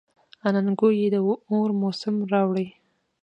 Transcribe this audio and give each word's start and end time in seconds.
اننګو 0.45 0.89
یې 0.99 1.07
د 1.13 1.15
اور 1.49 1.69
موسم 1.81 2.15
راوړی. 2.31 2.67